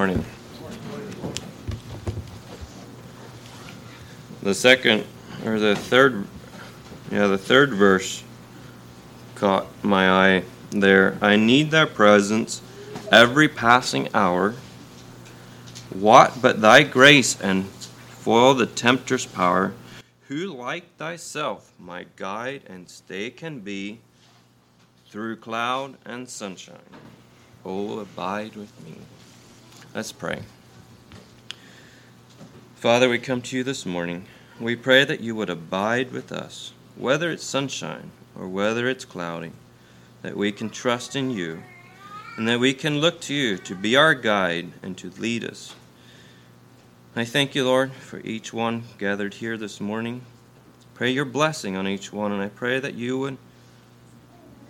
[0.00, 0.24] Morning.
[4.42, 5.04] The second
[5.44, 6.26] or the third
[7.12, 8.24] yeah, the third verse
[9.34, 11.18] caught my eye there.
[11.20, 12.62] I need thy presence
[13.12, 14.54] every passing hour.
[15.90, 19.74] What but thy grace and foil the tempter's power?
[20.28, 24.00] Who like thyself my guide and stay can be
[25.10, 26.78] through cloud and sunshine?
[27.66, 28.94] Oh, abide with me.
[29.92, 30.42] Let's pray.
[32.76, 34.26] Father, we come to you this morning.
[34.60, 39.50] We pray that you would abide with us, whether it's sunshine or whether it's cloudy,
[40.22, 41.64] that we can trust in you
[42.36, 45.74] and that we can look to you to be our guide and to lead us.
[47.16, 50.22] I thank you, Lord, for each one gathered here this morning.
[50.94, 53.38] Pray your blessing on each one, and I pray that you would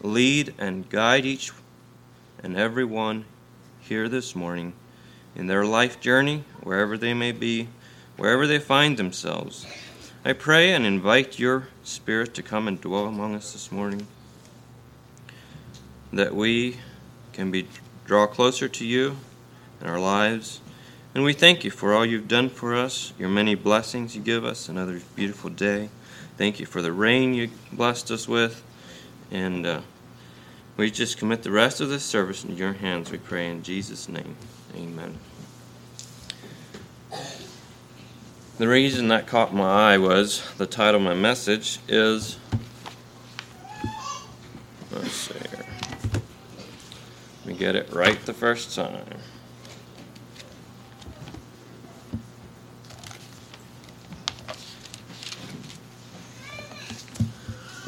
[0.00, 1.52] lead and guide each
[2.42, 3.26] and every one
[3.82, 4.72] here this morning
[5.34, 7.68] in their life journey, wherever they may be,
[8.16, 9.66] wherever they find themselves.
[10.24, 14.06] I pray and invite your Spirit to come and dwell among us this morning,
[16.12, 16.76] that we
[17.32, 17.66] can be
[18.04, 19.16] draw closer to you
[19.80, 20.60] in our lives.
[21.14, 24.44] And we thank you for all you've done for us, your many blessings you give
[24.44, 25.88] us, another beautiful day.
[26.36, 28.62] Thank you for the rain you blessed us with.
[29.30, 29.80] And uh,
[30.76, 34.08] we just commit the rest of this service into your hands, we pray in Jesus'
[34.08, 34.36] name.
[34.76, 35.18] Amen.
[38.58, 42.36] The reason that caught my eye was the title of my message is.
[44.92, 45.66] Let's see here.
[47.38, 49.02] Let me get it right the first time.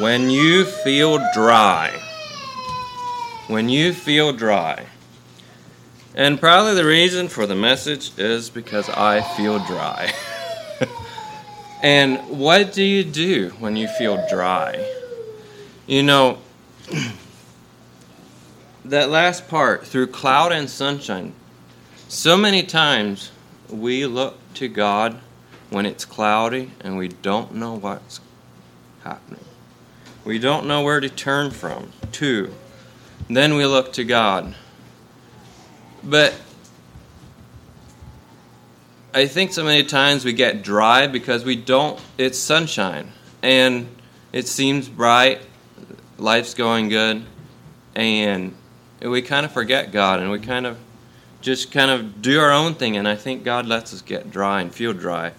[0.00, 1.90] When you feel dry.
[3.48, 4.86] When you feel dry.
[6.16, 10.12] And probably the reason for the message is because I feel dry.
[11.82, 14.88] and what do you do when you feel dry?
[15.88, 16.38] You know,
[18.84, 21.32] that last part, through cloud and sunshine,
[22.06, 23.32] so many times
[23.68, 25.18] we look to God
[25.70, 28.20] when it's cloudy and we don't know what's
[29.02, 29.44] happening.
[30.24, 32.54] We don't know where to turn from, to.
[33.28, 34.54] Then we look to God.
[36.04, 36.34] But
[39.14, 43.10] I think so many times we get dry because we don't, it's sunshine
[43.42, 43.88] and
[44.32, 45.40] it seems bright,
[46.18, 47.24] life's going good,
[47.94, 48.54] and
[49.00, 50.78] we kind of forget God and we kind of
[51.40, 54.62] just kind of do our own thing, and I think God lets us get dry
[54.62, 55.32] and feel dry.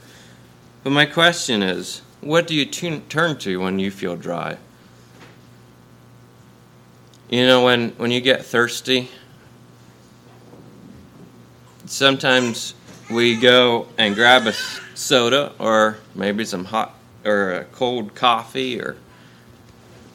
[0.83, 4.57] But my question is, what do you turn to when you feel dry?
[7.29, 9.09] You know, when, when you get thirsty,
[11.85, 12.73] sometimes
[13.09, 14.53] we go and grab a
[14.95, 18.95] soda or maybe some hot or a cold coffee or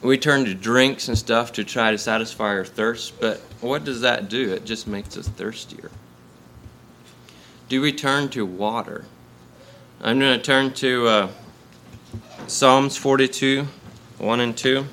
[0.01, 4.01] we turn to drinks and stuff to try to satisfy our thirst, but what does
[4.01, 4.51] that do?
[4.51, 5.91] It just makes us thirstier.
[7.69, 9.05] Do we turn to water?
[10.01, 11.29] I'm going to turn to uh,
[12.47, 13.67] Psalms 42
[14.17, 14.85] 1 and 2.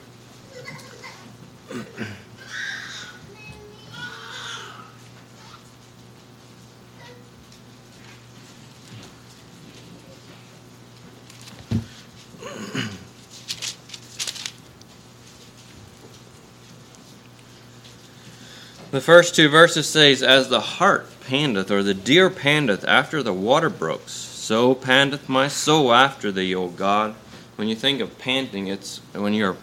[18.99, 23.33] The first two verses says, As the hart panteth, or the deer panteth after the
[23.33, 27.15] water brooks, so panteth my soul after thee, O God.
[27.55, 29.57] When you think of panting, it's when you're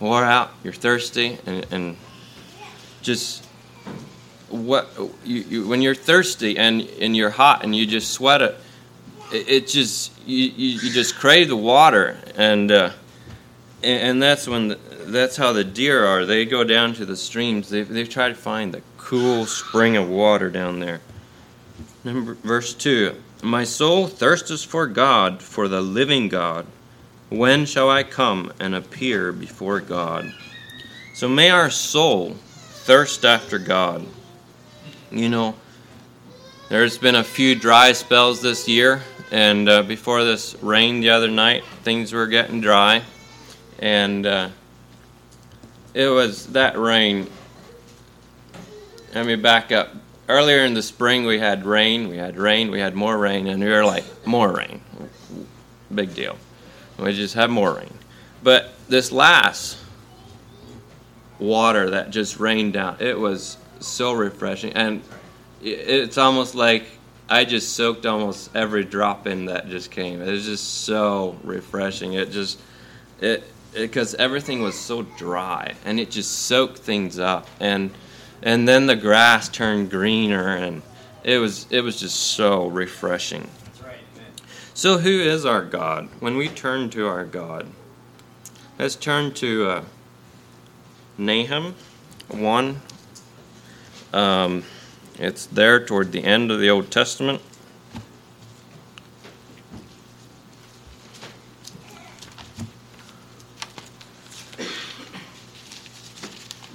[0.00, 1.96] wore out, you're thirsty, and, and
[3.02, 3.44] just
[4.48, 4.88] what
[5.26, 8.56] you, you, when you're thirsty and, and you're hot and you just sweat it,
[9.30, 12.92] it, it just you, you, you, just crave the water, and uh,
[13.82, 16.24] and, and that's when the, that's how the deer are.
[16.24, 17.68] They go down to the streams.
[17.68, 21.00] They they try to find the cool spring of water down there.
[22.04, 23.14] Number verse two.
[23.42, 26.66] My soul thirsteth for God, for the living God.
[27.28, 30.32] When shall I come and appear before God?
[31.14, 32.36] So may our soul
[32.84, 34.06] thirst after God.
[35.10, 35.54] You know,
[36.68, 41.28] there's been a few dry spells this year, and uh, before this rain the other
[41.28, 43.02] night, things were getting dry,
[43.78, 44.48] and uh,
[45.94, 47.26] it was that rain.
[49.14, 49.90] Let me back up.
[50.28, 53.62] Earlier in the spring, we had rain, we had rain, we had more rain, and
[53.62, 54.82] we were like, more rain.
[55.94, 56.36] Big deal.
[56.98, 57.92] We just have more rain.
[58.42, 59.78] But this last
[61.38, 64.72] water that just rained down, it was so refreshing.
[64.74, 65.02] And
[65.62, 66.84] it's almost like
[67.28, 70.20] I just soaked almost every drop in that just came.
[70.20, 72.14] It was just so refreshing.
[72.14, 72.60] It just
[73.20, 73.44] it
[73.78, 77.90] because everything was so dry and it just soaked things up and
[78.42, 80.82] and then the grass turned greener and
[81.24, 83.48] it was it was just so refreshing.
[84.74, 86.08] So who is our God?
[86.20, 87.66] When we turn to our God,
[88.78, 89.84] let's turn to uh,
[91.18, 91.74] Nahum
[92.28, 92.80] one.
[94.12, 94.62] Um,
[95.18, 97.42] it's there toward the end of the Old Testament.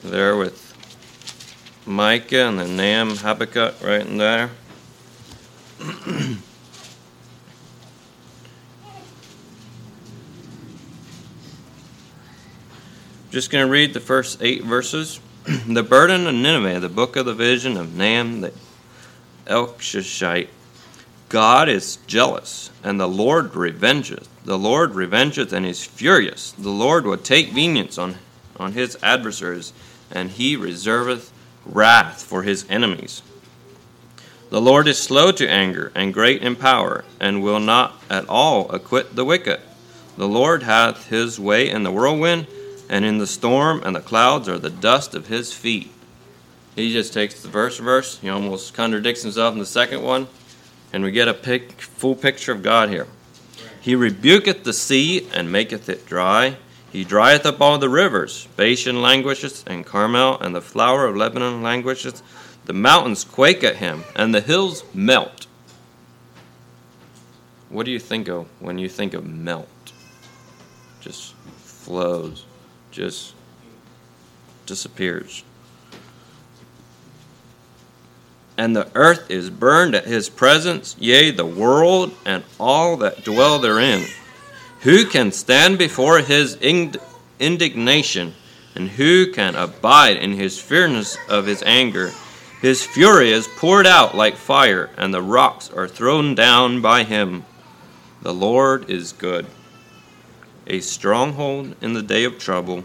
[0.03, 0.63] There with
[2.13, 4.51] Micah and then Nahum, Habakkuk right in there.
[13.31, 15.19] Just going to read the first eight verses.
[15.67, 18.53] the burden of Nineveh, the book of the vision of Nahum the
[19.47, 20.49] Elkoshite.
[21.29, 24.27] God is jealous, and the Lord revengeth.
[24.45, 26.51] The Lord revengeth and is furious.
[26.51, 28.17] The Lord will take vengeance on,
[28.57, 29.73] on his adversaries,
[30.11, 31.31] and he reserveth
[31.65, 33.21] wrath for his enemies.
[34.49, 38.69] The Lord is slow to anger and great in power, and will not at all
[38.69, 39.59] acquit the wicked.
[40.15, 42.45] The Lord hath his way in the whirlwind
[42.87, 45.91] and in the storm and the clouds are the dust of his feet.
[46.75, 50.27] He just takes the first verse, he almost contradicts himself in the second one,
[50.91, 53.07] and we get a pic, full picture of God here.
[53.81, 56.57] He rebuketh the sea and maketh it dry.
[56.93, 58.47] He drieth up all the rivers.
[58.55, 62.21] Bashan languisheth, and Carmel and the flower of Lebanon languisheth.
[62.65, 65.47] The mountains quake at him, and the hills melt.
[67.67, 69.67] What do you think of when you think of melt?
[71.01, 72.45] Just flows
[72.93, 73.33] just
[74.65, 75.43] disappears.
[78.55, 83.57] And the earth is burned at his presence, yea, the world and all that dwell
[83.57, 84.05] therein.
[84.83, 86.55] Who can stand before his
[87.39, 88.33] indignation,
[88.75, 92.11] and who can abide in his fierceness of his anger?
[92.61, 97.45] His fury is poured out like fire, and the rocks are thrown down by him.
[98.21, 99.45] The Lord is good
[100.67, 102.83] a stronghold in the day of trouble,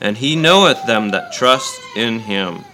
[0.00, 2.64] and he knoweth them that trust in him.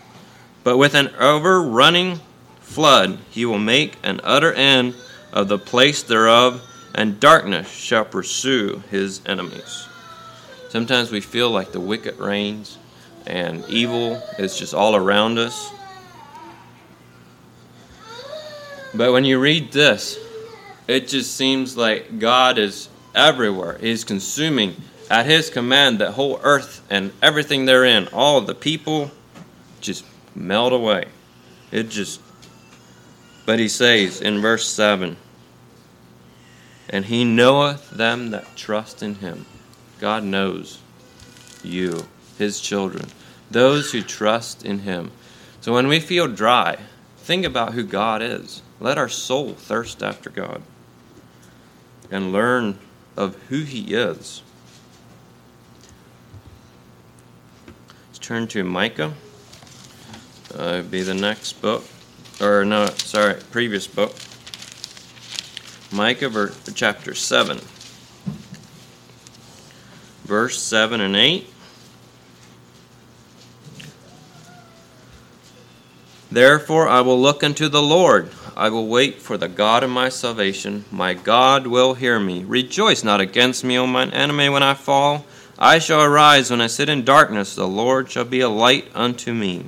[0.64, 2.20] But with an overrunning
[2.60, 4.94] flood he will make an utter end
[5.32, 6.62] of the place thereof,
[6.96, 9.86] and darkness shall pursue his enemies.
[10.70, 12.78] Sometimes we feel like the wicked reigns
[13.26, 15.70] and evil is just all around us.
[18.94, 20.18] But when you read this,
[20.88, 23.76] it just seems like God is everywhere.
[23.78, 24.74] He's consuming
[25.10, 28.08] at his command the whole earth and everything therein.
[28.08, 29.10] All the people
[29.82, 30.04] just
[30.34, 31.06] melt away.
[31.70, 32.20] It just.
[33.44, 35.16] But he says in verse 7
[36.88, 39.46] And he knoweth them that trust in him.
[39.98, 40.80] God knows
[41.62, 42.06] you,
[42.38, 43.08] his children,
[43.50, 45.10] those who trust in him.
[45.60, 46.78] So when we feel dry,
[47.18, 48.62] think about who God is.
[48.78, 50.62] Let our soul thirst after God
[52.10, 52.78] and learn
[53.16, 54.42] of who he is.
[58.08, 59.14] Let's turn to Micah.
[60.54, 61.84] Uh, be the next book,
[62.40, 64.14] or no, sorry, previous book.
[65.92, 67.58] Micah, chapter 7,
[70.24, 71.48] verse 7 and 8.
[76.30, 78.30] Therefore I will look unto the Lord.
[78.56, 80.84] I will wait for the God of my salvation.
[80.90, 82.42] My God will hear me.
[82.42, 85.24] Rejoice not against me, O mine enemy, when I fall.
[85.58, 87.54] I shall arise when I sit in darkness.
[87.54, 89.66] The Lord shall be a light unto me.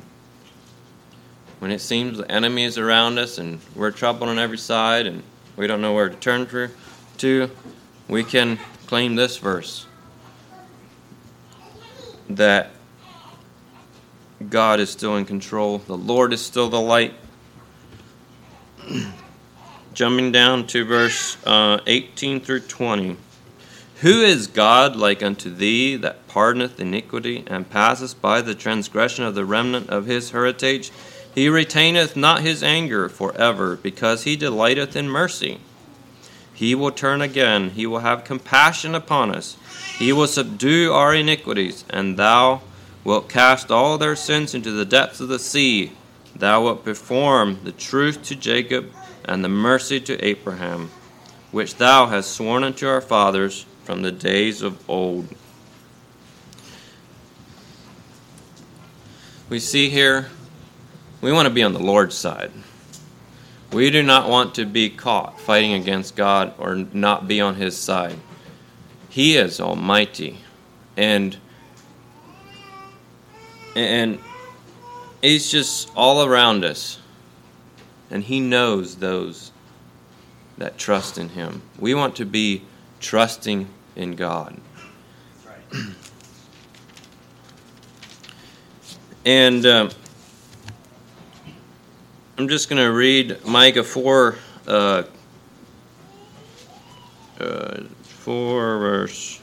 [1.61, 5.23] When it seems the enemy is around us and we're troubled on every side and
[5.59, 6.47] we don't know where to turn
[7.19, 7.51] to,
[8.07, 9.87] we can claim this verse
[12.31, 12.71] that
[14.49, 15.79] God is still in control.
[15.79, 17.13] The Lord is still the light.
[19.95, 23.17] Jumping down to verse uh, 18 through 20.
[24.03, 29.35] Who is God like unto thee that pardoneth iniquity and passeth by the transgression of
[29.35, 30.93] the remnant of his heritage?
[31.35, 35.61] He retaineth not his anger for ever, because he delighteth in mercy.
[36.53, 39.57] He will turn again, he will have compassion upon us.
[39.99, 42.63] He will subdue our iniquities, and thou
[43.05, 45.93] wilt cast all their sins into the depths of the sea.
[46.35, 48.93] Thou wilt perform the truth to Jacob
[49.25, 50.91] and the mercy to Abraham,
[51.53, 55.29] which thou hast sworn unto our fathers from the days of old.
[59.49, 60.29] We see here,
[61.21, 62.53] we want to be on the Lord's side.
[63.73, 67.77] We do not want to be caught fighting against God or not be on His
[67.77, 68.17] side.
[69.09, 70.39] He is Almighty,
[70.97, 71.37] and
[73.75, 74.19] and
[75.21, 76.99] He's just all around us,
[78.11, 79.53] and He knows those
[80.57, 81.63] that trust in Him.
[81.79, 82.63] We want to be
[83.01, 84.57] trusting in God.
[89.27, 89.91] and um,
[92.39, 95.03] I'm just going to read Micah 4, uh,
[97.41, 99.41] uh, 4 verse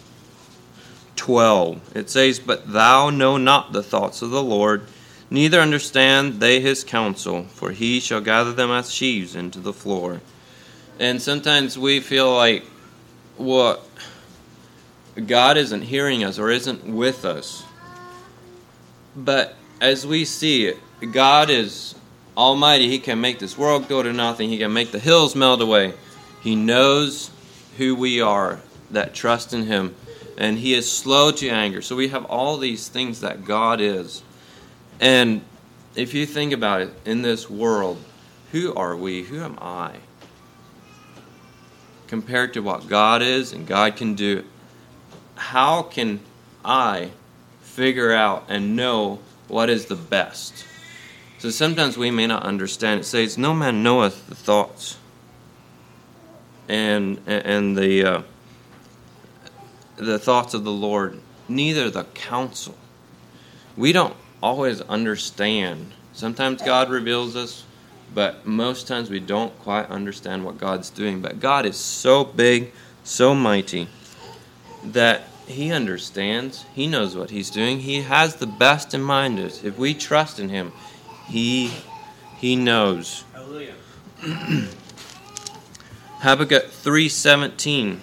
[1.18, 1.92] 12.
[1.94, 4.88] It says, But thou know not the thoughts of the Lord,
[5.30, 10.22] neither understand they his counsel, for he shall gather them as sheaves into the floor.
[10.98, 12.64] And sometimes we feel like
[13.36, 13.86] what
[15.28, 17.66] God isn't hearing us or isn't with us.
[19.18, 20.72] But as we see
[21.12, 21.96] God is
[22.38, 22.90] almighty.
[22.90, 24.50] He can make this world go to nothing.
[24.50, 25.94] He can make the hills melt away.
[26.42, 27.32] He knows
[27.78, 28.60] who we are
[28.92, 29.96] that trust in him
[30.38, 31.82] and he is slow to anger.
[31.82, 34.22] So we have all these things that God is.
[35.00, 35.42] And
[35.96, 37.98] if you think about it, in this world,
[38.52, 39.24] who are we?
[39.24, 39.98] Who am I?
[42.08, 44.44] Compared to what God is and God can do,
[45.36, 46.20] how can
[46.64, 47.12] I
[47.62, 50.66] figure out and know what is the best?
[51.46, 53.02] So sometimes we may not understand.
[53.02, 54.98] It says, "No man knoweth the thoughts
[56.68, 58.22] and and the uh,
[59.96, 62.74] the thoughts of the Lord, neither the counsel."
[63.78, 65.92] We don't always understand.
[66.14, 67.64] Sometimes God reveals us,
[68.12, 71.22] but most times we don't quite understand what God's doing.
[71.22, 72.74] But God is so big,
[73.04, 73.88] so mighty
[74.84, 76.66] that he understands.
[76.74, 77.82] He knows what he's doing.
[77.82, 79.40] He has the best in mind.
[79.40, 79.64] Us.
[79.64, 80.74] If we trust in him,
[81.28, 81.72] he
[82.38, 83.24] he knows.
[83.34, 83.76] Hallelujah.
[86.20, 88.00] Habakkuk 3:17.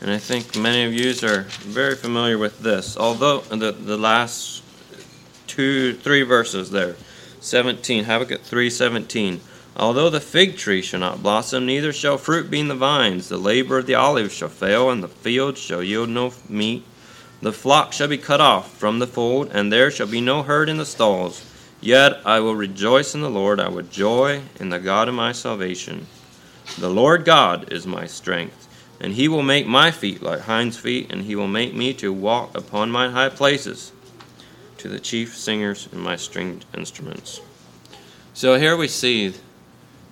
[0.00, 2.96] And I think many of you are very familiar with this.
[2.96, 4.62] Although uh, the the last
[5.46, 6.96] two three verses there.
[7.40, 9.40] 17 Habakkuk 3:17.
[9.76, 13.38] Although the fig tree shall not blossom, neither shall fruit be in the vines, the
[13.38, 16.84] labor of the olive shall fail, and the field shall yield no meat.
[17.42, 20.68] The flock shall be cut off from the fold, and there shall be no herd
[20.68, 21.44] in the stalls.
[21.80, 25.32] Yet I will rejoice in the Lord, I will joy in the God of my
[25.32, 26.06] salvation.
[26.78, 28.68] The Lord God is my strength,
[29.00, 32.12] and he will make my feet like hinds' feet, and he will make me to
[32.12, 33.92] walk upon my high places,
[34.78, 37.40] to the chief singers and my stringed instruments.
[38.34, 39.34] So here we see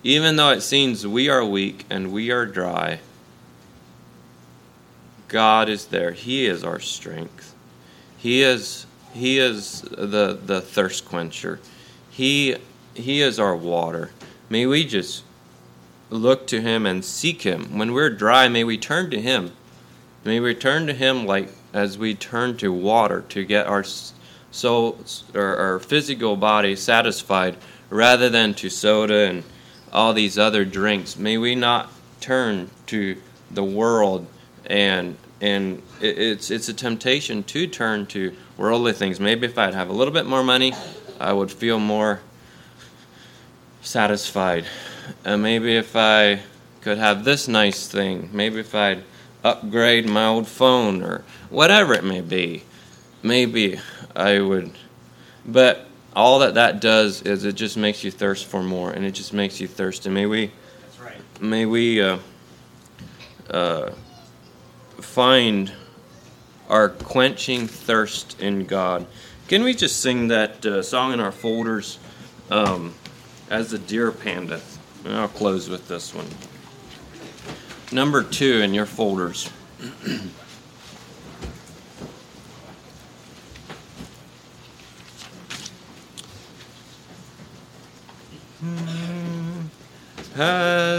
[0.03, 2.99] even though it seems we are weak and we are dry,
[5.31, 6.11] God is there.
[6.11, 7.55] He is our strength.
[8.17, 11.61] He is he is the the thirst quencher.
[12.09, 12.57] He
[12.93, 14.11] he is our water.
[14.49, 15.23] May we just
[16.09, 17.77] look to him and seek him.
[17.77, 19.53] When we're dry, may we turn to him.
[20.25, 24.99] May we turn to him like as we turn to water to get our soul
[25.33, 27.55] or our physical body satisfied
[27.89, 29.43] rather than to soda and
[29.93, 31.15] all these other drinks.
[31.15, 33.15] May we not turn to
[33.49, 34.27] the world
[34.65, 39.19] and and it's it's a temptation to turn to worldly things.
[39.19, 40.73] Maybe if I'd have a little bit more money,
[41.19, 42.21] I would feel more
[43.81, 44.65] satisfied.
[45.25, 46.41] Uh, maybe if I
[46.81, 48.29] could have this nice thing.
[48.31, 49.03] Maybe if I'd
[49.43, 52.63] upgrade my old phone or whatever it may be.
[53.23, 53.79] Maybe
[54.15, 54.71] I would.
[55.45, 59.11] But all that that does is it just makes you thirst for more, and it
[59.11, 60.09] just makes you thirsty.
[60.09, 61.41] May we, That's right.
[61.41, 62.17] may we uh,
[63.49, 63.91] uh,
[65.01, 65.71] find
[66.69, 69.05] our quenching thirst in God.
[69.47, 71.99] Can we just sing that uh, song in our folders,
[72.49, 72.93] um,
[73.49, 74.79] as the deer pandeth?
[75.03, 76.27] And I'll close with this one.
[77.91, 79.49] Number two in your folders.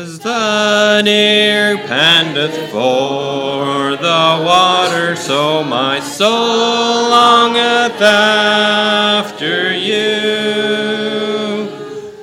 [0.02, 10.02] As the deer panteth for the water, so my soul longeth after you.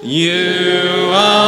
[0.04, 1.39] You alone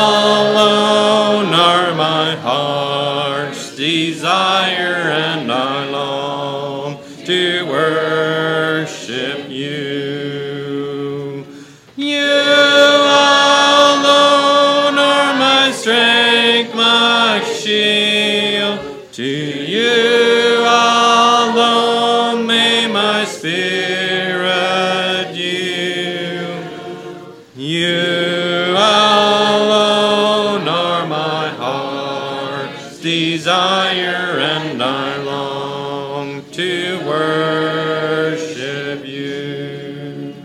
[33.01, 40.36] desire and I long to worship you.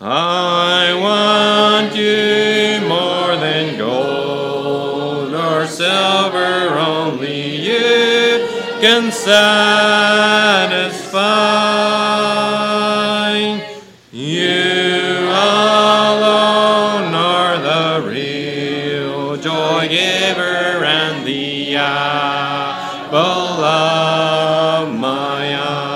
[0.00, 8.48] I want you more than gold or silver, only you
[8.80, 9.91] can satisfy.
[21.24, 23.20] the apple
[23.64, 25.92] of my eye.